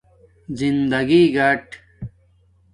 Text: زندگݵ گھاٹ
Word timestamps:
زندگݵ 0.57 1.23
گھاٹ 1.35 1.65